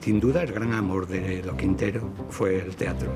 Sin 0.00 0.20
duda 0.20 0.42
el 0.42 0.52
gran 0.52 0.72
amor 0.72 1.06
de 1.06 1.42
los 1.42 1.56
Quinteros 1.56 2.04
fue 2.30 2.56
el 2.60 2.76
teatro. 2.76 3.10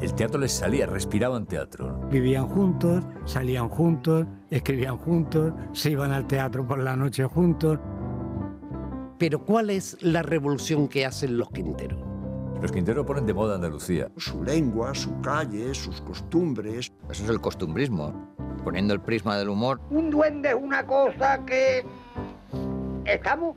El 0.00 0.14
teatro 0.14 0.40
les 0.40 0.52
salía, 0.52 0.86
respiraban 0.86 1.44
teatro. 1.44 2.00
Vivían 2.10 2.46
juntos, 2.46 3.04
salían 3.26 3.68
juntos, 3.68 4.26
escribían 4.48 4.96
juntos, 4.96 5.52
se 5.72 5.90
iban 5.90 6.12
al 6.12 6.26
teatro 6.26 6.66
por 6.66 6.78
la 6.78 6.96
noche 6.96 7.24
juntos. 7.24 7.78
Pero 9.18 9.44
¿cuál 9.44 9.68
es 9.68 10.02
la 10.02 10.22
revolución 10.22 10.88
que 10.88 11.04
hacen 11.04 11.36
los 11.36 11.50
Quinteros? 11.50 11.98
Los 12.62 12.72
Quinteros 12.72 13.06
ponen 13.06 13.26
de 13.26 13.34
moda 13.34 13.56
Andalucía. 13.56 14.10
Su 14.16 14.42
lengua, 14.42 14.94
su 14.94 15.20
calle, 15.20 15.74
sus 15.74 16.00
costumbres. 16.00 16.92
Eso 17.10 17.24
es 17.24 17.28
el 17.28 17.40
costumbrismo, 17.40 18.14
poniendo 18.64 18.94
el 18.94 19.00
prisma 19.00 19.36
del 19.36 19.50
humor. 19.50 19.80
Un 19.90 20.10
duende 20.10 20.50
es 20.50 20.54
una 20.54 20.86
cosa 20.86 21.44
que... 21.44 21.84
¿Estamos? 23.04 23.56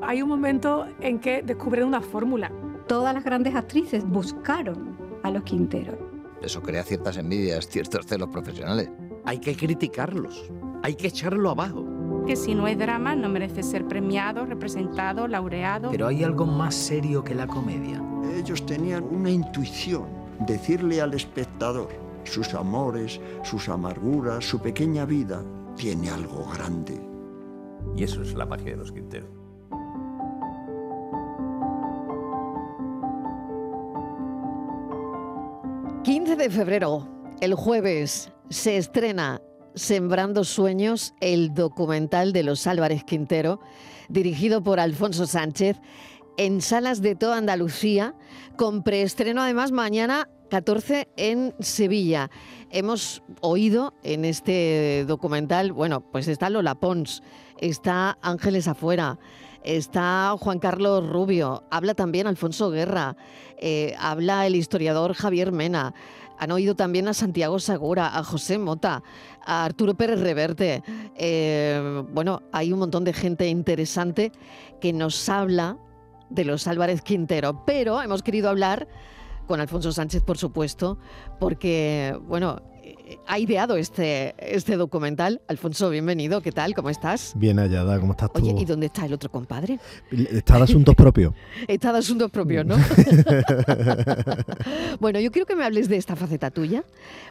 Hay 0.00 0.22
un 0.22 0.28
momento 0.28 0.86
en 1.00 1.18
que 1.18 1.42
descubren 1.42 1.84
una 1.84 2.00
fórmula. 2.00 2.52
Todas 2.86 3.14
las 3.14 3.24
grandes 3.24 3.54
actrices 3.54 4.06
buscaron 4.06 4.96
a 5.22 5.30
los 5.30 5.42
Quinteros. 5.42 5.96
Eso 6.42 6.62
crea 6.62 6.82
ciertas 6.82 7.16
envidias, 7.16 7.66
ciertos 7.66 8.06
celos 8.06 8.28
profesionales. 8.28 8.90
Hay 9.24 9.38
que 9.38 9.56
criticarlos, 9.56 10.50
hay 10.82 10.94
que 10.94 11.08
echarlo 11.08 11.50
abajo. 11.50 11.84
Que 12.26 12.36
si 12.36 12.54
no 12.54 12.68
es 12.68 12.78
drama 12.78 13.16
no 13.16 13.28
merece 13.28 13.62
ser 13.62 13.86
premiado, 13.86 14.44
representado, 14.44 15.26
laureado. 15.28 15.90
Pero 15.90 16.06
hay 16.06 16.22
algo 16.24 16.44
más 16.44 16.74
serio 16.74 17.24
que 17.24 17.34
la 17.34 17.46
comedia. 17.46 18.02
Ellos 18.36 18.66
tenían 18.66 19.04
una 19.04 19.30
intuición, 19.30 20.06
decirle 20.46 21.00
al 21.00 21.14
espectador 21.14 21.88
sus 22.24 22.52
amores, 22.54 23.20
sus 23.44 23.68
amarguras, 23.68 24.44
su 24.44 24.60
pequeña 24.60 25.06
vida, 25.06 25.42
tiene 25.76 26.10
algo 26.10 26.44
grande. 26.52 27.00
Y 27.96 28.02
eso 28.02 28.22
es 28.22 28.34
la 28.34 28.44
magia 28.44 28.72
de 28.72 28.76
los 28.76 28.92
Quinteros. 28.92 29.45
15 36.26 36.42
de 36.42 36.50
febrero, 36.50 37.08
el 37.40 37.54
jueves, 37.54 38.32
se 38.50 38.78
estrena 38.78 39.40
Sembrando 39.76 40.42
Sueños, 40.42 41.14
el 41.20 41.54
documental 41.54 42.32
de 42.32 42.42
los 42.42 42.66
Álvarez 42.66 43.04
Quintero, 43.04 43.60
dirigido 44.08 44.60
por 44.60 44.80
Alfonso 44.80 45.26
Sánchez, 45.26 45.76
en 46.36 46.62
salas 46.62 47.00
de 47.00 47.14
toda 47.14 47.36
Andalucía, 47.36 48.16
con 48.56 48.82
preestreno 48.82 49.40
además 49.40 49.70
mañana 49.70 50.28
14 50.50 51.06
en 51.16 51.54
Sevilla. 51.60 52.28
Hemos 52.72 53.22
oído 53.40 53.94
en 54.02 54.24
este 54.24 55.04
documental, 55.06 55.70
bueno, 55.70 56.00
pues 56.10 56.26
está 56.26 56.50
Lola 56.50 56.74
Pons, 56.74 57.22
está 57.60 58.18
Ángeles 58.20 58.66
Afuera, 58.66 59.20
está 59.62 60.34
Juan 60.40 60.58
Carlos 60.58 61.08
Rubio, 61.08 61.62
habla 61.70 61.94
también 61.94 62.26
Alfonso 62.26 62.70
Guerra, 62.70 63.16
eh, 63.58 63.94
habla 63.98 64.46
el 64.46 64.56
historiador 64.56 65.14
Javier 65.14 65.52
Mena. 65.52 65.94
Han 66.38 66.50
oído 66.50 66.74
también 66.74 67.08
a 67.08 67.14
Santiago 67.14 67.58
Segura, 67.58 68.16
a 68.16 68.22
José 68.22 68.58
Mota, 68.58 69.02
a 69.44 69.64
Arturo 69.64 69.94
Pérez 69.94 70.20
Reverte. 70.20 70.82
Eh, 71.16 72.04
bueno, 72.12 72.42
hay 72.52 72.72
un 72.72 72.78
montón 72.78 73.04
de 73.04 73.12
gente 73.12 73.48
interesante 73.48 74.32
que 74.80 74.92
nos 74.92 75.28
habla 75.28 75.78
de 76.28 76.44
los 76.44 76.66
Álvarez 76.66 77.02
Quintero, 77.02 77.64
pero 77.64 78.02
hemos 78.02 78.22
querido 78.22 78.50
hablar 78.50 78.86
con 79.46 79.60
Alfonso 79.60 79.92
Sánchez, 79.92 80.22
por 80.22 80.38
supuesto, 80.38 80.98
porque, 81.38 82.18
bueno, 82.26 82.60
ha 83.26 83.38
ideado 83.38 83.76
este, 83.76 84.34
este 84.38 84.76
documental. 84.76 85.40
Alfonso, 85.48 85.90
bienvenido, 85.90 86.40
¿qué 86.40 86.52
tal? 86.52 86.74
¿Cómo 86.74 86.90
estás? 86.90 87.32
Bien 87.34 87.58
hallada, 87.58 87.98
¿cómo 87.98 88.12
estás 88.12 88.32
tú? 88.32 88.42
Oye, 88.42 88.62
¿y 88.62 88.64
dónde 88.64 88.86
está 88.86 89.06
el 89.06 89.12
otro 89.12 89.30
compadre? 89.30 89.78
Está 90.10 90.58
de 90.58 90.64
asuntos 90.64 90.94
propios. 90.94 91.34
está 91.68 91.92
de 91.92 91.98
asuntos 91.98 92.30
propios, 92.30 92.64
¿no? 92.64 92.76
bueno, 95.00 95.20
yo 95.20 95.30
quiero 95.30 95.46
que 95.46 95.56
me 95.56 95.64
hables 95.64 95.88
de 95.88 95.96
esta 95.96 96.16
faceta 96.16 96.50
tuya, 96.50 96.84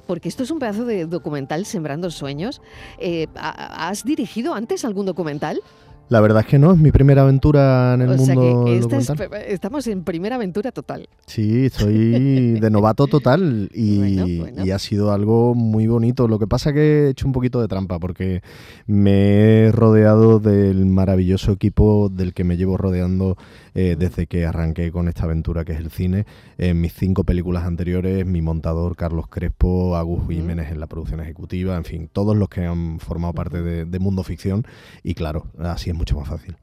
porque 0.08 0.30
esto 0.30 0.44
es 0.44 0.52
un 0.52 0.59
pedazo 0.59 0.86
de 0.86 1.06
documental 1.06 1.66
Sembrando 1.66 2.12
Sueños. 2.12 2.62
Eh, 2.97 3.28
¿Has 3.35 4.03
dirigido 4.03 4.53
antes 4.53 4.85
algún 4.85 5.06
documental? 5.06 5.62
La 6.08 6.22
verdad 6.22 6.42
es 6.42 6.48
que 6.48 6.60
no, 6.60 6.72
es 6.72 6.78
mi 6.78 6.92
primera 6.92 7.24
aventura 7.24 7.96
en 7.96 8.02
el 8.02 8.12
o 8.12 8.18
mundo. 8.18 9.02
Sea 9.02 9.16
que 9.16 9.54
estamos 9.54 9.88
en 9.88 10.04
primera 10.04 10.36
aventura 10.36 10.72
total. 10.72 11.10
Sí, 11.26 11.66
estoy 11.66 12.60
de 12.60 12.70
novato 12.70 13.08
total 13.08 13.72
y, 13.74 14.70
ha 14.70 14.80
sido 14.80 15.12
algo 15.12 15.56
muy 15.56 15.88
bonito. 15.88 16.28
Lo 16.28 16.38
que 16.38 16.46
pasa 16.46 16.70
es 16.70 16.76
que 16.76 16.82
he 16.82 17.10
hecho 17.10 17.26
un 17.26 17.34
poquito 17.34 17.60
de 17.60 17.68
trampa 17.68 17.98
porque 17.98 18.42
me 18.86 19.66
he 19.66 19.72
rodeado 19.72 20.40
del 20.40 20.86
maravilloso 20.86 21.52
equipo 21.52 22.10
del 22.10 22.34
que 22.34 22.44
me 22.44 22.58
llevo 22.58 22.78
rodeando 22.78 23.36
eh, 23.74 23.96
desde 23.98 24.28
que 24.28 24.46
arranqué 24.46 24.92
con 24.92 25.08
esta 25.08 25.24
aventura 25.24 25.66
que 25.66 25.74
es 25.74 25.80
el 25.80 25.90
cine. 25.90 26.26
En 26.58 26.82
mis 26.82 26.94
cinco 26.94 27.24
películas 27.24 27.64
anteriores, 27.64 28.26
mi 28.26 28.42
montador 28.42 28.96
Carlos 28.96 29.28
Crespo, 29.28 29.96
Agus 29.96 30.28
Jiménez 30.28 30.72
en 30.72 30.80
la 30.80 30.88
producción 30.88 31.20
ejecutiva, 31.20 31.76
en 31.76 31.84
fin, 31.84 32.10
todos 32.12 32.38
los 32.38 32.48
que 32.48 32.66
han 32.66 33.00
formado 33.00 33.34
parte 33.34 33.62
de, 33.62 33.86
de 33.86 34.00
Mundo 34.00 34.24
Ficción 34.24 34.66
y 35.04 35.16
claro, 35.16 35.48
así 35.60 35.90
es 35.90 35.94
mucho 35.95 36.17
más 36.17 36.28
fácil. 36.28 36.57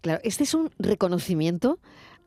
Claro, 0.00 0.20
este 0.24 0.44
es 0.44 0.54
un 0.54 0.70
reconocimiento 0.78 1.78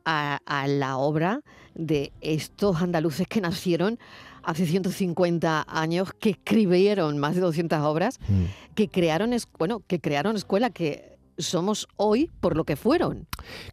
a, 0.04 0.66
la 0.68 0.96
obra 0.98 1.40
de 1.74 2.12
estos 2.20 2.80
andaluces 2.80 3.26
que 3.26 3.40
nacieron 3.40 3.98
hace 4.42 4.64
150 4.64 5.66
años, 5.68 6.12
que 6.20 6.30
escribieron 6.30 7.18
más 7.18 7.34
de 7.34 7.40
200 7.40 7.80
obras, 7.80 8.20
mm. 8.28 8.74
que 8.74 8.88
crearon, 8.88 9.34
bueno, 9.58 9.82
que 9.86 10.00
crearon 10.00 10.36
escuela, 10.36 10.70
que 10.70 11.15
somos 11.38 11.88
hoy 11.96 12.30
por 12.40 12.56
lo 12.56 12.64
que 12.64 12.76
fueron. 12.76 13.26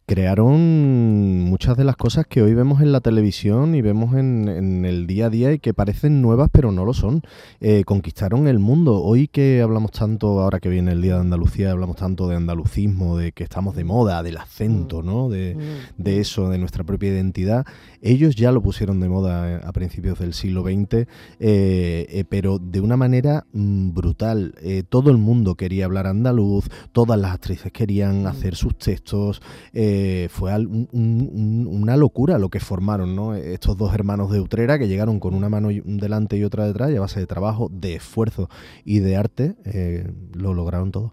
Crearon 0.06 1.44
muchas 1.44 1.76
de 1.76 1.84
las 1.84 1.96
cosas 1.96 2.26
que 2.26 2.42
hoy 2.42 2.54
vemos 2.54 2.82
en 2.82 2.92
la 2.92 3.00
televisión 3.00 3.74
y 3.74 3.82
vemos 3.82 4.14
en, 4.14 4.84
el 4.84 5.06
día 5.06 5.26
a 5.26 5.30
día 5.30 5.52
y 5.52 5.58
que 5.58 5.74
parecen 5.74 6.20
nuevas 6.20 6.48
pero 6.52 6.72
no 6.72 6.84
lo 6.84 6.94
son. 6.94 7.22
Eh, 7.60 7.84
conquistaron 7.84 8.46
el 8.46 8.58
mundo. 8.58 9.02
Hoy 9.02 9.28
que 9.28 9.62
hablamos 9.62 9.92
tanto, 9.92 10.40
ahora 10.40 10.60
que 10.60 10.68
viene 10.68 10.92
el 10.92 11.02
Día 11.02 11.14
de 11.14 11.20
Andalucía, 11.20 11.70
hablamos 11.70 11.96
tanto 11.96 12.28
de 12.28 12.36
andalucismo, 12.36 13.16
de 13.16 13.32
que 13.32 13.44
estamos 13.44 13.74
de 13.76 13.84
moda, 13.84 14.22
del 14.22 14.36
acento, 14.36 15.02
mm. 15.02 15.06
¿no? 15.06 15.28
De, 15.28 15.54
mm. 15.54 16.02
de 16.02 16.20
eso, 16.20 16.50
de 16.50 16.58
nuestra 16.58 16.84
propia 16.84 17.10
identidad. 17.10 17.64
Ellos 18.02 18.36
ya 18.36 18.52
lo 18.52 18.62
pusieron 18.62 19.00
de 19.00 19.08
moda 19.08 19.50
eh, 19.50 19.60
a 19.64 19.72
principios 19.72 20.18
del 20.18 20.34
siglo 20.34 20.62
XX, 20.62 21.06
eh, 21.40 22.24
pero 22.28 22.58
de 22.58 22.80
una 22.80 22.96
manera 22.96 23.46
mm, 23.52 23.92
brutal. 23.92 24.54
todo 24.88 25.10
el 25.10 25.16
mundo 25.16 25.54
quería 25.54 25.86
hablar 25.86 26.06
andaluz, 26.06 26.68
todas 26.92 27.18
las 27.18 27.32
actrices 27.32 27.53
querían 27.72 28.22
mm. 28.24 28.26
hacer 28.26 28.54
sus 28.54 28.76
textos. 28.76 29.42
Eh, 29.72 30.28
fue 30.30 30.54
una 30.92 31.96
locura 31.96 32.38
lo 32.38 32.48
que 32.48 32.60
formaron 32.60 33.14
¿no? 33.16 33.34
estos 33.34 33.76
dos 33.76 33.94
hermanos 33.94 34.30
de 34.30 34.40
Utrera 34.40 34.78
que 34.78 34.88
llegaron 34.88 35.20
con 35.20 35.34
una 35.34 35.48
mano 35.48 35.68
delante 35.84 36.36
y 36.36 36.44
otra 36.44 36.66
detrás 36.66 36.90
y 36.90 36.96
a 36.96 37.00
base 37.00 37.20
de 37.20 37.26
trabajo, 37.26 37.68
de 37.72 37.94
esfuerzo 37.94 38.48
y 38.84 39.00
de 39.00 39.16
arte 39.16 39.54
eh, 39.64 40.12
lo 40.32 40.54
lograron 40.54 40.92
todo 40.92 41.12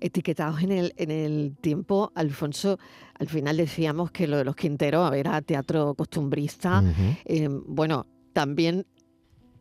etiquetados 0.00 0.62
en 0.62 0.72
el, 0.72 0.94
en 0.96 1.10
el 1.10 1.56
tiempo, 1.60 2.10
Alfonso, 2.14 2.78
al 3.18 3.28
final 3.28 3.58
decíamos 3.58 4.10
que 4.10 4.26
lo 4.26 4.38
de 4.38 4.44
los 4.44 4.56
Quinteros 4.56 5.12
era 5.14 5.42
teatro 5.42 5.94
costumbrista. 5.94 6.82
Eh, 7.26 7.48
bueno, 7.66 8.06
también 8.32 8.86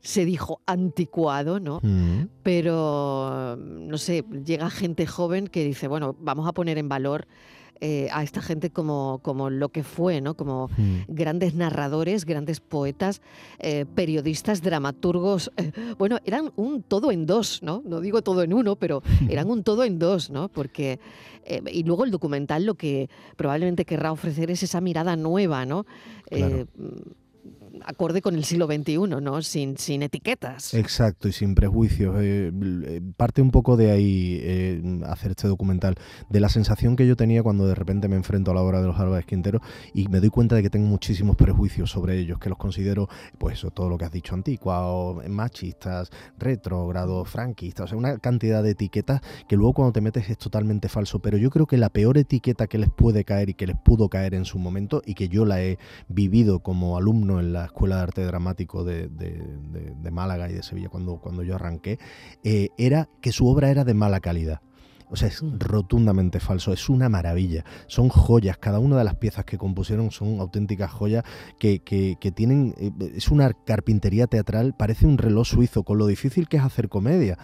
se 0.02 0.24
dijo 0.24 0.62
anticuado, 0.66 1.60
¿no? 1.60 1.80
Mm. 1.84 2.30
Pero, 2.42 3.58
no 3.90 3.98
sé, 3.98 4.24
llega 4.46 4.70
gente 4.70 5.06
joven 5.08 5.48
que 5.48 5.64
dice, 5.66 5.88
bueno, 5.88 6.16
vamos 6.20 6.48
a 6.48 6.54
poner 6.54 6.78
en 6.78 6.88
valor 6.88 7.28
eh, 7.82 8.10
a 8.12 8.24
esta 8.24 8.42
gente 8.42 8.72
como, 8.72 9.22
como 9.24 9.50
lo 9.50 9.70
que 9.70 9.84
fue, 9.84 10.20
¿no? 10.20 10.36
Como 10.36 10.68
mm. 10.78 11.04
grandes 11.08 11.56
narradores, 11.56 12.26
grandes 12.26 12.60
poetas, 12.60 13.22
eh, 13.60 13.86
periodistas, 13.96 14.62
dramaturgos. 14.62 15.50
Eh, 15.56 15.72
bueno, 15.98 16.20
eran 16.26 16.52
un 16.58 16.84
todo 16.84 17.10
en 17.12 17.26
dos, 17.26 17.64
¿no? 17.64 17.82
No 17.86 18.02
digo 18.02 18.22
todo 18.22 18.44
en 18.44 18.54
uno, 18.54 18.76
pero 18.76 19.02
eran 19.30 19.50
un 19.50 19.64
todo 19.64 19.86
en 19.86 19.98
dos, 19.98 20.30
¿no? 20.30 20.50
Porque, 20.50 21.00
y 21.72 21.84
luego 21.84 22.04
el 22.04 22.12
documental 22.12 22.66
lo 22.66 22.76
que 22.76 23.10
probablemente 23.38 23.86
querrá 23.86 24.12
ofrecer 24.12 24.52
es 24.52 24.62
esa 24.62 24.82
mirada 24.82 25.16
nueva, 25.16 25.66
¿no? 25.66 25.86
Acorde 27.86 28.22
con 28.22 28.36
el 28.36 28.44
siglo 28.44 28.68
XXI, 28.68 28.98
¿no? 29.22 29.42
Sin, 29.42 29.78
sin 29.78 30.04
etiquetas. 30.04 30.74
Exacto, 30.74 31.28
y 31.28 31.31
sin 31.31 31.56
prejuicios. 31.56 32.16
Eh, 32.20 32.52
eh, 32.54 33.02
parte 33.18 33.42
un 33.42 33.52
poco 33.52 33.78
de 33.78 33.92
ahí 33.92 34.40
eh, 34.42 35.02
hacer 35.06 35.31
este 35.31 35.48
documental, 35.48 35.96
de 36.30 36.40
la 36.40 36.50
sensación 36.50 36.96
que 36.96 37.08
yo 37.08 37.16
tenía 37.16 37.44
cuando 37.44 37.68
de 37.68 37.76
repente 37.76 38.08
me 38.08 38.16
enfrento 38.16 38.52
a 38.52 38.54
la 38.54 38.62
obra 38.62 38.81
de 38.81 38.88
los 38.88 39.00
Álvarez 39.00 39.26
Quintero 39.26 39.62
y 39.94 40.08
me 40.08 40.20
doy 40.20 40.30
cuenta 40.30 40.56
de 40.56 40.64
que 40.64 40.70
tengo 40.70 40.88
muchísimos 40.88 41.36
prejuicios 41.36 41.92
sobre 41.92 42.20
ellos, 42.20 42.40
que 42.40 42.50
los 42.50 42.58
considero, 42.58 43.08
pues 43.38 43.60
eso, 43.60 43.72
todo 43.72 43.90
lo 43.90 43.98
que 43.98 44.06
has 44.06 44.12
dicho, 44.12 44.36
anticuados, 44.36 45.28
machistas, 45.30 46.10
retrógrados, 46.38 47.30
franquistas, 47.30 47.86
o 47.86 47.88
sea, 47.88 47.98
una 47.98 48.18
cantidad 48.18 48.64
de 48.64 48.72
etiquetas 48.72 49.22
que 49.48 49.56
luego 49.56 49.74
cuando 49.74 49.94
te 49.94 50.02
metes 50.02 50.30
es 50.30 50.38
totalmente 50.38 50.90
falso, 50.90 51.20
pero 51.20 51.38
yo 51.38 51.50
creo 51.50 51.66
que 51.66 51.78
la 51.78 51.90
peor 51.90 52.18
etiqueta 52.18 52.68
que 52.68 52.78
les 52.78 52.90
puede 52.90 53.24
caer 53.24 53.50
y 53.50 53.54
que 53.54 53.68
les 53.68 53.78
pudo 53.78 54.10
caer 54.10 54.34
en 54.34 54.46
su 54.46 54.60
momento 54.60 55.02
y 55.06 55.14
que 55.14 55.30
yo 55.30 55.46
la 55.46 55.62
he 55.62 55.78
vivido 56.08 56.60
como 56.60 56.98
alumno 56.98 57.40
en 57.40 57.54
la 57.54 57.69
Escuela 57.69 57.98
de 57.98 58.01
Arte 58.01 58.25
Dramático 58.25 58.83
de, 58.83 59.10
Málaga 60.12 60.50
y 60.50 60.54
de 60.54 60.63
Sevilla 60.63 60.89
cuando, 60.89 61.18
cuando 61.18 61.44
yo 61.44 61.56
arranqué, 61.56 62.00
eh, 62.44 62.69
era 62.77 63.10
que 63.21 63.31
su 63.31 63.48
obra 63.48 63.69
era 63.69 63.83
de 63.83 63.94
mala 63.94 64.19
calidad. 64.19 64.62
O 65.12 65.16
sea, 65.16 65.27
es 65.27 65.42
rotundamente 65.57 66.39
falso, 66.39 66.71
es 66.71 66.88
una 66.88 67.10
maravilla. 67.10 67.66
Son 67.88 68.10
joyas, 68.10 68.57
cada 68.57 68.77
una 68.80 68.95
de 68.95 69.04
las 69.04 69.16
piezas 69.16 69.44
que 69.44 69.57
compusieron 69.57 70.12
son 70.12 70.39
auténticas 70.39 70.92
joyas 70.92 71.24
que, 71.57 71.80
que, 71.80 72.18
que 72.19 72.31
tienen... 72.31 72.75
eh, 72.77 72.92
Es 73.16 73.30
una 73.30 73.51
carpintería 73.54 74.27
teatral, 74.27 74.75
parece 74.77 75.07
un 75.07 75.18
reloj 75.18 75.48
suizo, 75.48 75.83
con 75.83 75.98
lo 75.98 76.06
difícil 76.06 76.48
que 76.48 76.57
es 76.57 76.63
hacer 76.63 76.89
comedia. 76.89 77.39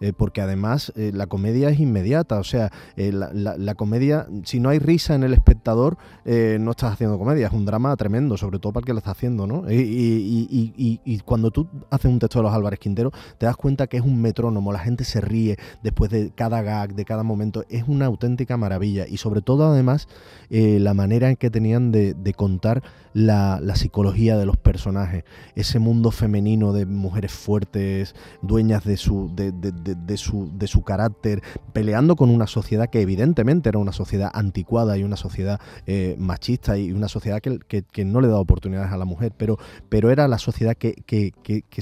Eh, 0.00 0.12
porque 0.16 0.40
además 0.40 0.92
eh, 0.96 1.10
la 1.14 1.26
comedia 1.26 1.68
es 1.70 1.80
inmediata, 1.80 2.38
o 2.38 2.44
sea, 2.44 2.70
eh, 2.96 3.12
la, 3.12 3.74
comedia, 3.74 4.26
si 4.44 4.60
no 4.60 4.68
hay 4.68 4.78
risa 4.78 5.14
en 5.14 5.22
el 5.22 5.32
espectador, 5.32 5.96
no 6.24 6.70
estás 6.72 6.92
haciendo 6.92 7.18
comedia, 7.18 7.46
es 7.46 7.52
un 7.52 7.64
drama 7.64 7.96
tremendo, 7.96 8.36
sobre 8.36 8.58
todo 8.58 8.72
para 8.72 8.82
el 8.82 8.86
que 8.86 8.92
lo 8.92 8.98
está 8.98 9.12
haciendo, 9.12 9.46
¿no? 9.46 9.64
Y, 9.70 11.20
cuando 11.24 11.50
tú 11.50 11.66
haces 11.90 12.10
un 12.10 12.18
texto 12.18 12.38
de 12.38 12.44
los 12.44 12.54
Álvarez 12.54 12.78
Quintero, 12.78 13.10
te 13.38 13.46
das 13.46 13.56
cuenta 13.56 13.86
que 13.86 13.96
es 13.96 14.02
un 14.02 14.20
metrónomo, 14.20 14.72
la 14.72 14.78
gente 14.78 15.04
se 15.04 15.20
ríe 15.20 15.56
después 15.82 16.10
de 16.10 16.30
cada 16.34 16.62
gag, 16.62 16.94
de 16.94 17.04
cada 17.04 17.22
momento, 17.22 17.64
es 17.68 17.84
una 17.86 18.06
auténtica 18.06 18.56
maravilla 18.56 19.06
y 19.08 19.16
sobre 19.18 19.42
todo 19.42 19.70
además 19.70 20.08
la 20.50 20.94
manera 20.94 21.28
en 21.30 21.36
que 21.36 21.50
tenían 21.50 21.92
de, 21.92 22.14
de 22.14 22.34
contar 22.34 22.82
la, 23.14 23.60
la 23.60 23.76
psicología 23.76 24.36
de 24.36 24.46
los 24.46 24.56
personajes, 24.56 25.24
ese 25.54 25.78
mundo 25.78 26.10
femenino 26.10 26.72
de 26.72 26.86
mujeres 26.86 27.32
fuertes, 27.32 28.14
dueñas 28.42 28.84
de 28.84 28.96
su, 28.96 29.30
de, 29.34 29.52
de- 29.52 29.87
de- 29.94 30.16
su, 30.16 30.50
de 30.56 30.66
su 30.66 30.82
carácter, 30.82 31.42
peleando 31.72 32.16
con 32.16 32.30
una 32.30 32.46
sociedad 32.46 32.88
que 32.90 33.00
evidentemente 33.00 33.68
era 33.68 33.78
una 33.78 33.92
sociedad 33.92 34.30
anticuada 34.32 34.96
y 34.98 35.04
una 35.04 35.16
sociedad 35.16 35.60
eh, 35.86 36.16
machista 36.18 36.78
y 36.78 36.92
una 36.92 37.08
sociedad 37.08 37.40
que, 37.40 37.58
que- 37.66 38.04
no 38.04 38.20
le 38.20 38.28
da 38.28 38.38
oportunidades 38.38 38.90
a 38.92 38.96
la 38.96 39.04
mujer, 39.04 39.32
pero, 39.36 39.58
pero 39.88 40.10
era 40.10 40.28
la 40.28 40.38
sociedad 40.38 40.76
que, 40.76 40.94
que- 41.06 41.32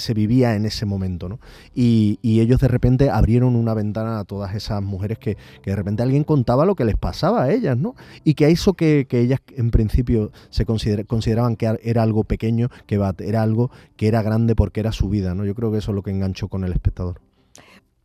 se 0.00 0.14
vivía 0.14 0.54
en 0.54 0.66
ese 0.66 0.86
momento. 0.86 1.28
¿no? 1.28 1.40
Y, 1.74 2.18
y 2.22 2.40
ellos 2.40 2.60
de 2.60 2.68
repente 2.68 3.10
abrieron 3.10 3.56
una 3.56 3.74
ventana 3.74 4.18
a 4.18 4.24
todas 4.24 4.54
esas 4.54 4.82
mujeres 4.82 5.18
que, 5.18 5.36
de 5.64 5.76
repente 5.76 6.02
alguien 6.02 6.24
contaba 6.24 6.64
lo 6.66 6.74
que 6.74 6.84
les 6.84 6.96
pasaba 6.96 7.44
a 7.44 7.52
ellas, 7.52 7.76
¿no? 7.76 7.94
Y 8.24 8.34
que 8.34 8.48
eso 8.48 8.74
que, 8.74 9.06
ellas 9.10 9.40
en 9.56 9.70
principio 9.70 10.30
se 10.50 10.64
consider- 10.66 11.06
consideraban 11.06 11.56
que 11.56 11.78
era 11.82 12.02
algo 12.02 12.24
pequeño, 12.24 12.68
que 12.86 13.00
era 13.18 13.42
algo 13.42 13.70
que 13.96 14.08
era 14.08 14.22
grande 14.22 14.54
porque 14.54 14.80
era 14.80 14.92
su 14.92 15.08
vida, 15.08 15.34
¿no? 15.34 15.44
Yo 15.44 15.54
creo 15.54 15.72
que 15.72 15.78
eso 15.78 15.90
es 15.90 15.94
lo 15.94 16.02
que 16.02 16.10
enganchó 16.10 16.48
con 16.48 16.64
el 16.64 16.72
espectador. 16.72 17.20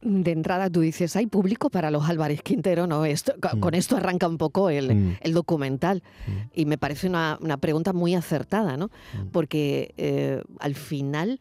De 0.02 0.32
entrada 0.32 0.70
tú 0.70 0.80
dices, 0.82 1.16
hay 1.16 1.28
público 1.28 1.70
para 1.70 1.92
los 1.92 2.10
Álvarez 2.10 2.42
Quintero, 2.42 2.88
¿no? 2.88 3.06
Esto, 3.06 3.34
co- 3.40 3.60
Con 3.60 3.76
esto 3.76 3.98
arranca 3.98 4.28
un 4.28 4.38
poco 4.40 4.70
el, 4.72 4.96
Mm. 4.96 5.18
el 5.22 5.34
documental 5.34 6.02
y 6.54 6.66
me 6.66 6.78
parece 6.80 7.08
una, 7.08 7.38
una 7.40 7.58
pregunta 7.58 7.94
muy 7.94 8.16
acertada, 8.16 8.78
¿no? 8.78 8.90
Porque 9.32 9.94
eh, 9.98 10.42
al 10.60 10.74
final, 10.74 11.40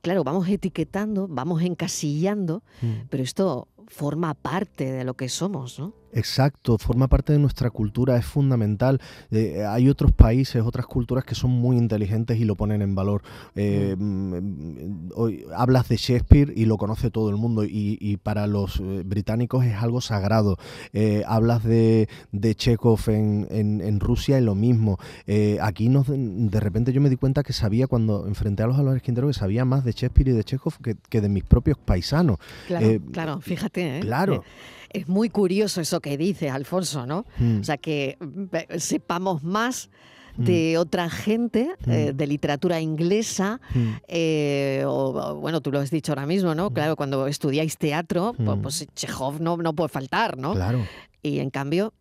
claro, 0.00 0.24
vamos 0.24 0.48
etiquetando, 0.48 1.26
vamos 1.28 1.60
encasillando, 1.62 2.62
pero 3.10 3.22
esto 3.22 3.68
forma 3.88 4.34
parte 4.34 4.90
de 4.92 5.04
lo 5.04 5.14
que 5.14 5.28
somos, 5.28 5.78
¿no? 5.78 5.92
Exacto, 6.16 6.78
forma 6.78 7.08
parte 7.08 7.32
de 7.32 7.40
nuestra 7.40 7.70
cultura, 7.70 8.16
es 8.16 8.24
fundamental. 8.24 9.00
Eh, 9.32 9.64
hay 9.68 9.88
otros 9.88 10.12
países, 10.12 10.62
otras 10.62 10.86
culturas 10.86 11.24
que 11.24 11.34
son 11.34 11.50
muy 11.50 11.76
inteligentes 11.76 12.38
y 12.38 12.44
lo 12.44 12.54
ponen 12.54 12.82
en 12.82 12.94
valor. 12.94 13.22
Eh, 13.56 13.96
mm, 13.98 15.10
hoy 15.16 15.44
hablas 15.56 15.88
de 15.88 15.96
Shakespeare 15.96 16.52
y 16.54 16.66
lo 16.66 16.76
conoce 16.76 17.10
todo 17.10 17.30
el 17.30 17.36
mundo 17.36 17.64
y, 17.64 17.98
y 18.00 18.16
para 18.16 18.46
los 18.46 18.78
eh, 18.78 19.02
británicos 19.04 19.64
es 19.64 19.74
algo 19.74 20.00
sagrado. 20.00 20.56
Eh, 20.92 21.24
hablas 21.26 21.64
de, 21.64 22.08
de 22.30 22.54
Chekhov 22.54 23.00
en, 23.08 23.48
en- 23.50 23.80
en 23.80 23.98
Rusia 23.98 24.38
y 24.38 24.44
lo 24.44 24.54
mismo. 24.54 24.98
Aquí 25.60 25.88
nos, 25.88 26.06
de 26.08 26.60
repente 26.60 26.92
yo 26.92 27.00
me 27.00 27.10
di 27.10 27.16
cuenta 27.16 27.42
que 27.42 27.52
sabía 27.52 27.88
cuando 27.88 28.28
enfrenté 28.28 28.62
a 28.62 28.68
los 28.68 29.02
Quintero 29.02 29.26
que 29.26 29.34
sabía 29.34 29.64
más 29.64 29.84
de 29.84 29.90
Shakespeare 29.90 30.28
y 30.28 30.32
de 30.32 30.44
Chekhov 30.44 30.74
que, 30.80 30.94
que 31.08 31.20
de 31.20 31.28
mis 31.28 31.42
propios 31.42 31.76
paisanos. 31.76 32.38
Claro, 32.68 32.86
claro, 33.10 33.40
fíjate, 33.40 33.73
¿eh? 33.76 34.00
claro. 34.00 34.42
Eh, 34.90 35.00
Es 35.00 35.08
muy 35.08 35.28
curioso 35.28 35.80
eso 35.80 36.00
que 36.00 36.16
dice 36.16 36.48
Alfonso, 36.50 37.04
¿no? 37.06 37.24
Mm. 37.38 37.60
O 37.60 37.64
sea, 37.64 37.76
que 37.78 38.16
mm, 38.20 38.78
sepamos 38.78 39.42
más 39.42 39.90
de 40.36 40.78
otra 40.78 41.10
gente, 41.10 41.70
eh, 41.86 42.10
Mm. 42.12 42.16
de 42.16 42.26
literatura 42.26 42.80
inglesa, 42.80 43.60
Mm. 43.74 43.88
eh, 44.08 44.82
o, 44.86 45.36
bueno, 45.36 45.60
tú 45.60 45.70
lo 45.72 45.78
has 45.80 45.90
dicho 45.90 46.12
ahora 46.12 46.26
mismo, 46.26 46.54
¿no? 46.54 46.70
Claro, 46.70 46.96
cuando 46.96 47.26
estudiáis 47.28 47.76
teatro, 47.76 48.34
pues, 48.36 48.58
Mm. 48.58 48.62
pues 48.62 48.86
Chekhov 48.94 49.40
no, 49.40 49.56
no 49.56 49.72
puede 49.74 49.88
faltar, 49.88 50.36
¿no? 50.38 50.54
Claro. 50.54 50.84
Y 51.26 51.38
en 51.38 51.48
cambio, 51.48 51.94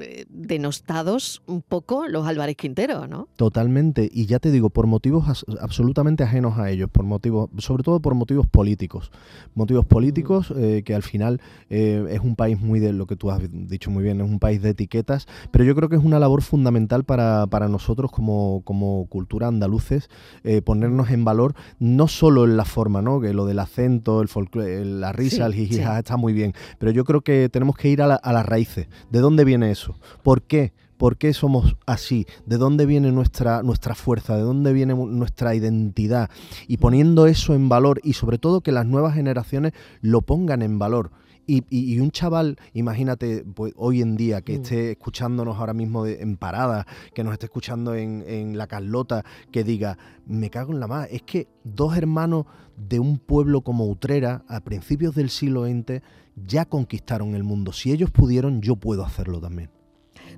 eh, 0.00 0.26
denostados 0.28 1.42
un 1.48 1.60
poco 1.60 2.06
los 2.06 2.24
Álvarez 2.24 2.56
Quintero, 2.56 3.08
¿no? 3.08 3.26
Totalmente, 3.34 4.08
y 4.12 4.26
ya 4.26 4.38
te 4.38 4.52
digo, 4.52 4.70
por 4.70 4.86
motivos 4.86 5.44
absolutamente 5.60 6.22
ajenos 6.22 6.56
a 6.56 6.70
ellos, 6.70 6.88
por 6.88 7.04
motivos, 7.04 7.50
sobre 7.58 7.82
todo 7.82 7.98
por 7.98 8.14
motivos 8.14 8.46
políticos. 8.46 9.10
Motivos 9.56 9.84
políticos 9.86 10.54
eh, 10.56 10.82
que 10.84 10.94
al 10.94 11.02
final 11.02 11.40
eh, 11.68 12.06
es 12.10 12.20
un 12.20 12.36
país 12.36 12.60
muy 12.60 12.78
de 12.78 12.92
lo 12.92 13.06
que 13.08 13.16
tú 13.16 13.32
has 13.32 13.40
dicho 13.50 13.90
muy 13.90 14.04
bien, 14.04 14.20
es 14.20 14.30
un 14.30 14.38
país 14.38 14.62
de 14.62 14.70
etiquetas, 14.70 15.26
pero 15.50 15.64
yo 15.64 15.74
creo 15.74 15.88
que 15.88 15.96
es 15.96 16.04
una 16.04 16.20
labor 16.20 16.42
fundamental 16.42 17.02
para, 17.02 17.48
para 17.48 17.68
nosotros 17.68 18.12
como, 18.12 18.62
como 18.64 19.06
cultura 19.06 19.48
andaluces, 19.48 20.08
eh, 20.44 20.62
ponernos 20.62 21.10
en 21.10 21.24
valor, 21.24 21.54
no 21.80 22.06
solo 22.06 22.44
en 22.44 22.56
la 22.56 22.64
forma, 22.64 23.02
¿no? 23.02 23.20
Que 23.20 23.34
lo 23.34 23.46
del 23.46 23.58
acento, 23.58 24.22
el 24.22 24.28
folclore, 24.28 24.84
la 24.84 25.10
risa, 25.12 25.36
Sí, 25.36 25.42
el 25.42 25.54
jiji, 25.54 25.74
sí. 25.74 25.80
jaja, 25.82 25.98
está 25.98 26.16
muy 26.16 26.32
bien, 26.32 26.54
pero 26.78 26.92
yo 26.92 27.04
creo 27.04 27.22
que 27.22 27.48
tenemos 27.48 27.74
que 27.76 27.88
ir 27.88 28.00
a, 28.00 28.06
la- 28.06 28.14
a 28.14 28.32
raíces. 28.44 28.88
¿De 29.10 29.20
dónde 29.20 29.44
viene 29.44 29.70
eso? 29.70 29.96
¿Por 30.22 30.42
qué? 30.42 30.72
¿Por 30.96 31.16
qué 31.16 31.32
somos 31.32 31.76
así? 31.86 32.26
¿De 32.46 32.56
dónde 32.56 32.86
viene 32.86 33.10
nuestra, 33.10 33.62
nuestra 33.62 33.94
fuerza? 33.94 34.36
¿De 34.36 34.42
dónde 34.42 34.72
viene 34.72 34.94
nuestra 34.94 35.54
identidad? 35.54 36.30
Y 36.68 36.76
poniendo 36.76 37.26
eso 37.26 37.54
en 37.54 37.68
valor 37.68 38.00
y 38.04 38.12
sobre 38.12 38.38
todo 38.38 38.60
que 38.60 38.72
las 38.72 38.86
nuevas 38.86 39.14
generaciones 39.14 39.72
lo 40.00 40.22
pongan 40.22 40.62
en 40.62 40.78
valor. 40.78 41.10
Y, 41.46 41.62
y- 41.68 41.94
y 41.94 42.00
un 42.00 42.10
chaval, 42.10 42.56
imagínate, 42.72 43.44
pues, 43.54 43.72
hoy 43.76 44.00
en 44.00 44.16
día, 44.16 44.40
que 44.42 44.54
esté 44.54 44.92
escuchándonos 44.92 45.58
ahora 45.58 45.74
mismo 45.74 46.04
de- 46.04 46.22
en 46.22 46.36
parada, 46.36 46.86
que 47.14 47.22
nos 47.24 47.32
esté 47.34 47.46
escuchando 47.46 47.94
en, 47.94 48.24
en 48.26 48.56
La 48.56 48.66
Carlota, 48.66 49.24
que 49.52 49.62
diga, 49.64 49.98
me 50.26 50.48
cago 50.50 50.72
en 50.72 50.80
la 50.80 50.86
más, 50.86 51.08
es 51.10 51.22
que 51.22 51.48
dos 51.64 51.96
hermanos 51.96 52.46
de 52.76 52.98
un 52.98 53.18
pueblo 53.18 53.60
como 53.60 53.86
Utrera, 53.88 54.44
a 54.48 54.60
principios 54.60 55.14
del 55.14 55.30
siglo 55.30 55.64
XX, 55.66 56.00
ya 56.46 56.64
conquistaron 56.64 57.34
el 57.34 57.44
mundo. 57.44 57.72
Si 57.72 57.92
ellos 57.92 58.10
pudieron, 58.10 58.60
yo 58.62 58.76
puedo 58.76 59.04
hacerlo 59.04 59.40
también. 59.40 59.70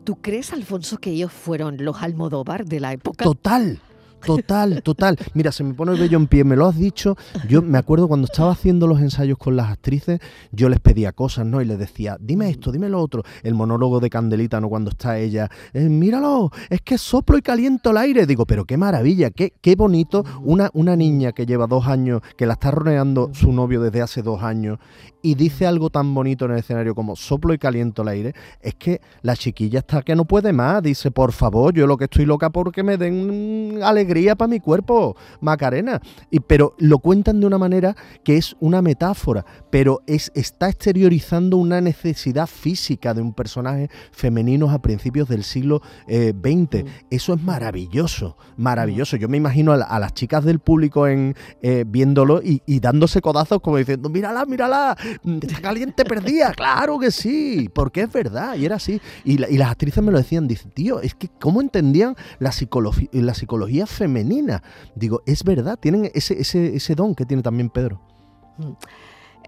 ¿Tú 0.05 0.17
crees, 0.21 0.53
Alfonso, 0.53 0.99
que 0.99 1.11
ellos 1.11 1.33
fueron 1.33 1.77
los 1.85 2.03
Almodóvar 2.03 2.65
de 2.67 2.81
la 2.81 2.93
época? 2.93 3.25
Total. 3.25 3.81
Total, 4.27 4.83
total. 4.83 5.17
Mira, 5.35 5.53
se 5.53 5.65
me 5.65 5.75
pone 5.75 5.93
el 5.93 5.99
vello 6.01 6.19
en 6.19 6.27
pie, 6.27 6.45
me 6.45 6.57
lo 6.57 6.67
has 6.67 6.77
dicho. 6.77 7.17
Yo 7.49 7.63
me 7.63 7.79
acuerdo 7.79 8.09
cuando 8.09 8.27
estaba 8.27 8.53
haciendo 8.53 8.87
los 8.87 9.01
ensayos 9.01 9.39
con 9.39 9.57
las 9.57 9.71
actrices, 9.71 10.21
yo 10.53 10.69
les 10.69 10.81
pedía 10.81 11.13
cosas, 11.13 11.47
¿no? 11.47 11.61
Y 11.63 11.65
les 11.65 11.79
decía, 11.79 12.17
dime 12.21 12.51
esto, 12.51 12.73
dime 12.73 12.89
lo 12.89 13.01
otro. 13.01 13.23
El 13.43 13.55
monólogo 13.55 14.01
de 14.01 14.11
Candelita, 14.11 14.61
¿no? 14.61 14.69
Cuando 14.69 14.91
está 14.91 15.19
ella, 15.19 15.51
"Eh, 15.73 15.89
míralo, 15.89 16.51
es 16.71 16.81
que 16.83 16.99
soplo 16.99 17.39
y 17.39 17.43
caliento 17.43 17.91
el 17.91 17.97
aire. 17.99 18.27
Digo, 18.27 18.47
pero 18.47 18.65
qué 18.65 18.77
maravilla, 18.77 19.31
qué, 19.31 19.53
qué 19.61 19.75
bonito. 19.77 20.25
Una, 20.43 20.71
una 20.75 20.97
niña 20.97 21.33
que 21.33 21.47
lleva 21.47 21.67
dos 21.67 21.87
años, 21.87 22.23
que 22.37 22.47
la 22.47 22.55
está 22.55 22.71
rodeando 22.71 23.31
su 23.33 23.53
novio 23.53 23.81
desde 23.81 24.03
hace 24.03 24.23
dos 24.23 24.43
años 24.43 24.79
y 25.23 25.35
dice 25.35 25.67
algo 25.67 25.91
tan 25.91 26.15
bonito 26.15 26.45
en 26.45 26.53
el 26.53 26.59
escenario 26.59 26.95
como 26.95 27.17
soplo 27.17 27.53
y 27.53 27.59
caliento 27.59 28.03
el 28.03 28.09
aire, 28.09 28.35
es 28.61 28.75
que 28.77 29.01
la 29.23 29.35
chiquilla 29.35 29.81
está 29.81 30.03
que 30.03 30.15
no 30.15 30.25
puede 30.25 30.53
más. 30.53 30.83
Dice, 30.83 31.11
por 31.11 31.33
favor, 31.33 31.75
yo 31.75 31.87
lo 31.87 31.97
que 31.97 32.05
estoy 32.05 32.27
loca 32.27 32.51
porque 32.51 32.83
me 32.85 32.97
den 32.97 33.81
alegría 33.83 34.16
para 34.37 34.49
mi 34.49 34.61
cuerpo, 34.61 35.17
Macarena. 35.41 36.01
Y, 36.31 36.41
pero 36.41 36.75
lo 36.79 36.99
cuentan 37.01 37.41
de 37.41 37.47
una 37.47 37.59
manera 37.59 37.95
que 38.25 38.37
es 38.37 38.57
una 38.61 38.81
metáfora, 38.83 39.45
pero 39.71 40.01
es, 40.07 40.33
está 40.35 40.69
exteriorizando 40.69 41.57
una 41.59 41.81
necesidad 41.81 42.47
física 42.47 43.13
de 43.15 43.21
un 43.23 43.33
personaje 43.35 43.91
femenino 44.13 44.71
a 44.71 44.81
principios 44.81 45.29
del 45.29 45.45
siglo 45.45 45.83
eh, 46.09 46.33
XX. 46.33 46.85
Eso 47.11 47.35
es 47.35 47.43
maravilloso, 47.43 48.37
maravilloso. 48.57 49.17
Yo 49.17 49.29
me 49.29 49.37
imagino 49.37 49.73
a, 49.73 49.77
la- 49.77 49.85
a 49.85 49.99
las 49.99 50.15
chicas 50.15 50.45
del 50.45 50.59
público 50.61 51.07
en, 51.07 51.35
eh, 51.63 51.85
viéndolo 51.87 52.41
y, 52.43 52.63
y 52.67 52.81
dándose 52.81 53.21
codazos 53.21 53.61
como 53.61 53.77
diciendo, 53.77 54.09
mírala, 54.09 54.45
mírala, 54.47 54.97
mm, 55.23 55.39
está 55.43 55.61
caliente 55.61 56.05
perdida. 56.05 56.53
Claro 56.57 56.99
que 56.99 57.11
sí, 57.11 57.69
porque 57.73 58.03
es 58.03 58.13
verdad, 58.13 58.57
y 58.57 58.65
era 58.65 58.77
así. 58.77 59.01
Y, 59.25 59.39
la- 59.39 59.51
y 59.51 59.59
las 59.59 59.71
actrices 59.71 60.03
me 60.03 60.11
lo 60.13 60.19
decían, 60.19 60.49
dicen, 60.49 60.71
tío, 60.71 61.01
es 61.01 61.15
que 61.15 61.29
cómo 61.41 61.61
entendían 61.61 62.17
la, 62.39 62.51
psicologi- 62.51 63.09
la 63.13 63.35
psicología 63.35 63.87
femenina. 63.97 64.63
Digo, 64.95 65.23
es 65.27 65.43
verdad, 65.43 65.79
tienen 65.79 66.11
ese, 66.15 66.41
ese, 66.41 66.77
ese 66.77 66.95
don 66.95 67.15
que 67.15 67.27
tiene 67.27 67.43
también 67.43 67.71
Pedro. 67.71 68.01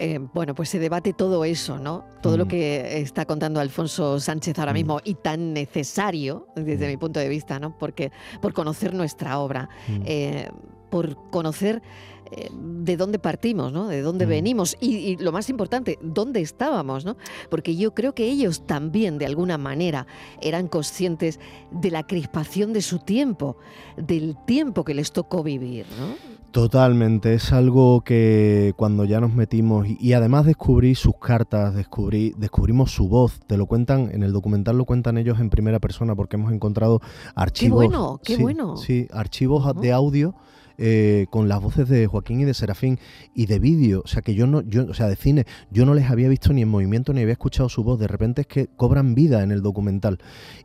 Eh, 0.01 0.21
bueno, 0.33 0.55
pues 0.55 0.69
se 0.69 0.79
debate 0.79 1.13
todo 1.13 1.45
eso, 1.45 1.79
¿no? 1.79 2.05
Todo 2.23 2.37
lo 2.37 2.47
que 2.47 3.01
está 3.01 3.25
contando 3.27 3.59
Alfonso 3.59 4.21
Sánchez 4.21 4.57
ahora 4.59 4.73
mismo 4.73 5.01
y 5.03 5.15
tan 5.15 5.53
necesario 5.53 6.47
desde 6.55 6.87
mi 6.87 6.97
punto 6.97 7.19
de 7.19 7.29
vista, 7.29 7.59
¿no? 7.59 7.77
Porque 7.77 8.13
por 8.41 8.53
conocer 8.55 8.95
nuestra 8.95 9.41
obra, 9.41 9.69
eh, 10.05 10.51
por 10.89 11.31
conocer 11.31 11.83
eh, 12.31 12.49
de 12.53 12.97
dónde 12.97 13.19
partimos, 13.19 13.73
¿no? 13.73 13.89
De 13.89 14.01
dónde 14.01 14.25
venimos 14.25 14.77
y, 14.81 14.97
y 14.97 15.17
lo 15.17 15.33
más 15.33 15.51
importante, 15.51 15.99
dónde 16.01 16.43
estábamos, 16.43 17.05
¿no? 17.05 17.17
Porque 17.51 17.75
yo 17.75 17.93
creo 17.93 18.15
que 18.15 18.27
ellos 18.27 18.67
también, 18.67 19.19
de 19.19 19.27
alguna 19.27 19.59
manera, 19.59 20.07
eran 20.41 20.69
conscientes 20.69 21.41
de 21.73 21.91
la 21.91 22.07
crispación 22.07 22.73
de 22.73 22.83
su 22.83 23.01
tiempo, 23.01 23.57
del 23.97 24.37
tiempo 24.47 24.85
que 24.85 24.95
les 24.95 25.11
tocó 25.11 25.43
vivir, 25.43 25.87
¿no? 25.99 26.38
Totalmente, 26.51 27.35
es 27.35 27.53
algo 27.53 28.01
que 28.01 28.73
cuando 28.77 29.05
ya 29.05 29.21
nos 29.21 29.35
metimos 29.35 29.87
y, 29.87 29.99
y, 30.01 30.15
además 30.15 30.47
descubrí 30.47 30.95
sus 30.95 31.17
cartas, 31.21 31.75
descubrí, 31.75 32.33
descubrimos 32.39 32.91
su 32.91 33.07
voz, 33.07 33.41
te 33.47 33.59
lo 33.59 33.67
cuentan, 33.67 34.11
en 34.13 34.23
el 34.23 34.33
documental 34.33 34.79
lo 34.79 34.87
cuentan 34.87 35.19
ellos 35.19 35.41
en 35.41 35.51
primera 35.51 35.79
persona 35.79 36.17
porque 36.17 36.37
hemos 36.37 36.53
encontrado 36.53 37.01
archivos. 37.35 37.83
Qué 37.83 37.87
bueno, 37.89 38.21
qué 38.25 38.37
sí, 38.37 38.43
bueno. 38.43 38.77
Sí, 38.79 39.09
archivos 39.13 39.67
uh 39.67 39.69
-huh. 39.69 39.81
de 39.81 39.93
audio 39.93 40.35
eh, 40.79 41.27
con 41.31 41.49
las 41.49 41.61
voces 41.61 41.89
de 41.89 42.07
Joaquín 42.07 42.41
y 42.41 42.45
de 42.45 42.55
Serafín 42.55 42.99
y 43.35 43.47
de 43.47 43.59
vídeo, 43.59 44.03
o 44.05 44.09
sea 44.09 44.23
que 44.23 44.35
yo 44.35 44.47
no, 44.47 44.63
yo, 44.63 44.87
o 44.89 44.95
sea, 44.95 45.09
de 45.09 45.17
cine, 45.17 45.45
yo 45.71 45.85
no 45.85 45.95
les 45.95 46.09
había 46.11 46.29
visto 46.29 46.53
ni 46.53 46.63
en 46.63 46.69
movimiento 46.69 47.13
ni 47.13 47.21
había 47.21 47.33
escuchado 47.33 47.69
su 47.69 47.83
voz, 47.83 47.99
de 47.99 48.07
repente 48.07 48.43
es 48.43 48.47
que 48.47 48.69
cobran 48.69 49.15
vida 49.15 49.43
en 49.43 49.51
el 49.51 49.63
documental. 49.63 50.19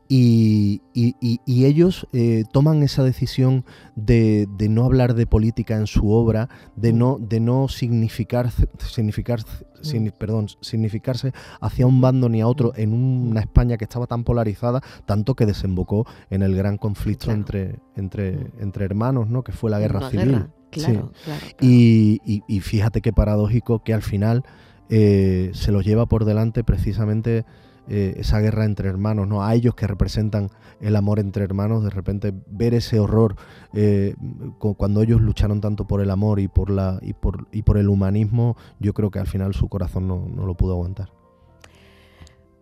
Y, 0.08 0.82
y, 0.93 1.15
y, 1.20 1.39
y 1.46 1.65
ellos 1.65 2.08
eh, 2.13 2.43
toman 2.51 2.84
esa 2.84 3.03
decisión 3.03 3.65
de, 3.96 4.48
de, 4.58 4.70
no 4.70 4.86
hablar 4.86 5.15
de 5.15 5.25
política 5.25 5.77
en 5.77 5.88
su 5.88 6.12
obra, 6.12 6.50
de 6.75 6.93
no, 6.93 7.17
de 7.20 7.39
no 7.39 7.67
significar, 7.67 8.51
significar 8.77 9.39
sin, 9.84 10.12
perdón, 10.12 10.48
significarse 10.62 11.34
hacia 11.62 11.86
un 11.86 12.02
bando 12.02 12.30
ni 12.30 12.42
a 12.42 12.48
otro 12.48 12.74
en 12.75 12.94
una 12.94 13.42
España 13.42 13.78
que 13.78 13.84
estaba 13.84 14.08
tan 14.08 14.24
polarizada, 14.24 14.82
tanto 15.06 15.36
que 15.36 15.46
desembocó 15.46 16.06
en 16.30 16.42
el 16.42 16.56
gran 16.56 16.78
conflicto 16.78 17.25
claro. 17.25 17.40
entre, 17.40 17.80
entre, 17.96 18.52
entre 18.60 18.86
hermanos, 18.86 19.30
¿no? 19.30 19.44
que 19.44 19.52
fue 19.52 19.70
la 19.70 19.80
guerra 19.80 20.00
una 20.00 20.10
civil. 20.10 20.30
Guerra. 20.30 20.50
Claro, 20.72 21.12
sí. 21.13 21.24
claro, 21.25 21.46
y, 21.62 22.44
y, 22.48 22.60
fíjate 22.62 23.02
qué 23.02 23.13
paradójico 23.13 23.84
que 23.84 23.94
al 23.94 24.02
final 24.02 24.44
eh, 24.90 25.52
se 25.54 25.72
los 25.72 25.86
lleva 25.86 26.08
por 26.08 26.25
delante 26.25 26.63
precisamente 26.63 27.46
eh, 27.88 28.16
esa 28.18 28.40
guerra 28.40 28.66
entre 28.66 28.90
hermanos, 28.90 29.28
¿no? 29.28 29.44
A 29.44 29.54
ellos 29.56 29.75
que 29.75 29.88
representan 29.88 30.50
el 30.80 30.96
amor 30.96 31.20
entre 31.20 31.44
hermanos, 31.44 31.84
de 31.84 31.90
repente 31.90 32.34
ver 32.48 32.74
ese 32.74 33.00
horror 33.00 33.36
eh, 33.74 34.16
cuando 34.60 35.02
ellos 35.02 35.22
lucharon 35.22 35.62
tanto 35.62 35.86
por 35.86 36.02
el 36.02 36.10
amor 36.10 36.40
y 36.40 36.48
por 36.48 36.70
la 36.70 37.00
y 37.02 37.13
por, 37.13 37.48
y 37.52 37.63
por 37.63 37.78
el 37.78 37.90
humanismo, 37.90 38.56
yo 38.80 38.94
creo 38.94 39.12
que 39.12 39.20
al 39.20 39.28
final 39.28 39.54
su 39.54 39.68
corazón 39.68 40.08
no, 40.08 40.28
no 40.34 40.46
lo 40.46 40.56
pudo 40.56 40.74
aguantar. 40.74 41.10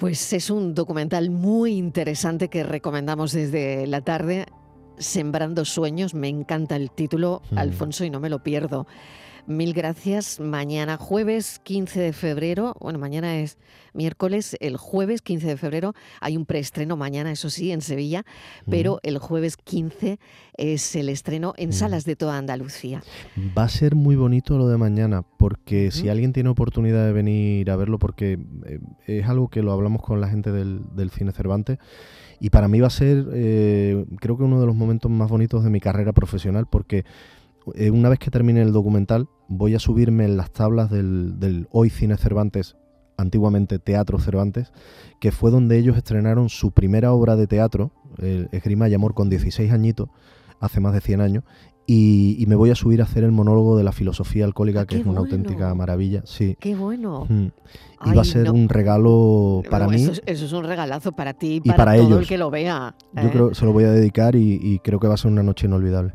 Pues 0.01 0.33
es 0.33 0.49
un 0.49 0.73
documental 0.73 1.29
muy 1.29 1.73
interesante 1.73 2.47
que 2.47 2.63
recomendamos 2.63 3.33
desde 3.33 3.85
la 3.85 4.01
tarde. 4.01 4.47
Sembrando 4.97 5.63
sueños, 5.63 6.15
me 6.15 6.27
encanta 6.27 6.75
el 6.75 6.89
título, 6.89 7.43
mm. 7.51 7.57
Alfonso, 7.59 8.03
y 8.03 8.09
no 8.09 8.19
me 8.19 8.29
lo 8.29 8.41
pierdo. 8.41 8.87
Mil 9.47 9.73
gracias. 9.73 10.39
Mañana 10.39 10.97
jueves 10.97 11.59
15 11.63 11.99
de 11.99 12.13
febrero, 12.13 12.75
bueno, 12.79 12.99
mañana 12.99 13.39
es 13.39 13.57
miércoles, 13.93 14.55
el 14.59 14.77
jueves 14.77 15.21
15 15.21 15.47
de 15.47 15.57
febrero 15.57 15.93
hay 16.19 16.37
un 16.37 16.45
preestreno 16.45 16.95
mañana, 16.95 17.31
eso 17.31 17.49
sí, 17.49 17.71
en 17.71 17.81
Sevilla, 17.81 18.23
pero 18.69 18.99
el 19.03 19.17
jueves 19.17 19.57
15 19.57 20.19
es 20.57 20.95
el 20.95 21.09
estreno 21.09 21.53
en 21.57 21.73
salas 21.73 22.05
de 22.05 22.15
toda 22.15 22.37
Andalucía. 22.37 23.03
Va 23.57 23.63
a 23.63 23.69
ser 23.69 23.95
muy 23.95 24.15
bonito 24.15 24.57
lo 24.57 24.67
de 24.67 24.77
mañana, 24.77 25.23
porque 25.23 25.91
si 25.91 26.09
alguien 26.09 26.33
tiene 26.33 26.49
oportunidad 26.49 27.05
de 27.05 27.11
venir 27.11 27.69
a 27.71 27.75
verlo, 27.75 27.99
porque 27.99 28.39
eh, 28.65 28.79
es 29.07 29.27
algo 29.27 29.49
que 29.49 29.63
lo 29.63 29.71
hablamos 29.71 30.01
con 30.01 30.21
la 30.21 30.29
gente 30.29 30.51
del, 30.51 30.83
del 30.95 31.09
Cine 31.09 31.31
Cervantes, 31.31 31.79
y 32.39 32.49
para 32.49 32.67
mí 32.67 32.79
va 32.79 32.87
a 32.87 32.91
ser, 32.91 33.27
eh, 33.33 34.03
creo 34.19 34.35
que 34.35 34.43
uno 34.43 34.59
de 34.59 34.65
los 34.65 34.75
momentos 34.75 35.11
más 35.11 35.29
bonitos 35.29 35.63
de 35.63 35.69
mi 35.69 35.79
carrera 35.79 36.11
profesional, 36.11 36.65
porque 36.69 37.05
eh, 37.75 37.91
una 37.91 38.09
vez 38.09 38.19
que 38.19 38.31
termine 38.31 38.61
el 38.61 38.71
documental, 38.73 39.27
voy 39.47 39.75
a 39.75 39.79
subirme 39.79 40.25
en 40.25 40.37
las 40.37 40.51
tablas 40.51 40.89
del, 40.89 41.39
del, 41.39 41.67
Hoy 41.71 41.89
Cine 41.89 42.17
Cervantes, 42.17 42.75
antiguamente 43.17 43.79
Teatro 43.79 44.19
Cervantes, 44.19 44.71
que 45.19 45.31
fue 45.31 45.51
donde 45.51 45.77
ellos 45.77 45.97
estrenaron 45.97 46.49
su 46.49 46.71
primera 46.71 47.13
obra 47.13 47.35
de 47.35 47.47
teatro, 47.47 47.91
el 48.17 48.49
Esgrima 48.51 48.89
y 48.89 48.93
Amor, 48.93 49.13
con 49.13 49.29
16 49.29 49.71
añitos, 49.71 50.09
hace 50.59 50.79
más 50.79 50.93
de 50.93 51.01
100 51.01 51.21
años, 51.21 51.43
y, 51.87 52.41
y, 52.41 52.45
me 52.45 52.55
voy 52.55 52.69
a 52.69 52.75
subir 52.75 53.01
a 53.01 53.05
hacer 53.05 53.23
el 53.23 53.31
monólogo 53.31 53.75
de 53.75 53.83
la 53.83 53.91
filosofía 53.91 54.45
alcohólica, 54.45 54.81
ah, 54.81 54.85
que 54.85 54.95
es 54.95 55.01
una 55.01 55.19
bueno. 55.19 55.35
auténtica 55.35 55.73
maravilla. 55.73 56.21
Sí. 56.25 56.55
¡Qué 56.59 56.75
bueno! 56.75 57.25
Mm. 57.27 57.47
Y 58.05 58.13
va 58.15 58.21
a 58.21 58.25
ser 58.25 58.45
no. 58.45 58.53
un 58.53 58.69
regalo 58.69 59.61
para 59.69 59.85
No, 59.85 59.91
mí. 59.91 60.01
Eso 60.01 60.11
es, 60.13 60.23
eso 60.25 60.45
es, 60.45 60.53
un 60.53 60.63
regalazo 60.63 61.11
para 61.11 61.33
ti 61.33 61.61
y 61.63 61.69
Y 61.69 61.73
para, 61.73 61.95
todo 61.95 62.05
ellos. 62.07 62.19
el 62.21 62.27
que 62.27 62.37
lo 62.37 62.49
vea. 62.49 62.95
Yo 63.13 63.21
¿eh? 63.23 63.29
creo 63.31 63.53
se 63.53 63.65
lo 63.65 63.73
voy 63.73 63.83
a 63.83 63.91
dedicar 63.91 64.35
y, 64.35 64.59
y 64.61 64.79
creo 64.79 64.99
que 64.99 65.07
va 65.07 65.15
a 65.15 65.17
ser 65.17 65.31
una 65.31 65.43
noche 65.43 65.67
inolvidable. 65.67 66.13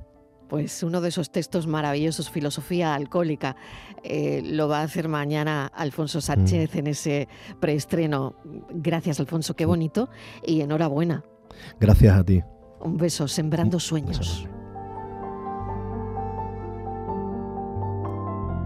Pues 0.48 0.82
uno 0.82 1.00
de 1.00 1.08
esos 1.08 1.30
textos 1.32 1.66
maravillosos, 1.66 2.30
filosofía 2.30 2.94
alcohólica, 2.94 3.56
eh, 4.04 4.42
lo 4.44 4.68
va 4.68 4.80
a 4.80 4.82
hacer 4.84 5.08
mañana 5.08 5.66
Alfonso 5.74 6.20
Sánchez 6.20 6.74
Mm. 6.74 6.78
en 6.78 6.86
ese 6.86 7.28
preestreno. 7.60 8.36
Gracias, 8.70 9.18
Alfonso, 9.20 9.54
qué 9.56 9.66
bonito 9.66 10.08
y 10.44 10.60
enhorabuena. 10.60 11.24
Gracias 11.80 12.16
a 12.16 12.24
ti. 12.24 12.42
Un 12.80 12.96
beso, 12.96 13.26
sembrando 13.26 13.80
sueños. 13.80 14.46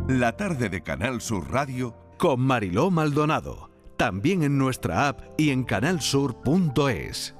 La 0.08 0.36
tarde 0.36 0.68
de 0.68 0.82
Canal 0.82 1.20
Sur 1.20 1.50
Radio 1.52 1.94
con 2.18 2.40
Mariló 2.40 2.90
Maldonado. 2.90 3.70
También 3.96 4.42
en 4.42 4.58
nuestra 4.58 5.08
app 5.08 5.20
y 5.38 5.50
en 5.50 5.62
canalsur.es. 5.64 7.36